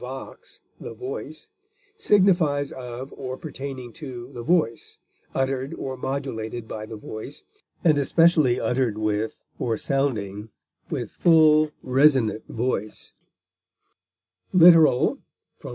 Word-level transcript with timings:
vox, 0.01 0.61
the 0.79 0.95
voice) 0.95 1.49
signifies 1.95 2.71
of 2.71 3.13
or 3.15 3.37
pertaining 3.37 3.93
to 3.93 4.31
the 4.33 4.41
voice, 4.41 4.97
uttered 5.35 5.75
or 5.75 5.95
modulated 5.95 6.67
by 6.67 6.87
the 6.87 6.95
voice, 6.95 7.43
and 7.83 7.99
especially 7.99 8.59
uttered 8.59 8.97
with 8.97 9.43
or 9.59 9.77
sounding 9.77 10.49
with 10.89 11.11
full, 11.11 11.69
resonant 11.83 12.41
voice; 12.47 13.13
literal 14.51 15.19
(L. 15.63 15.69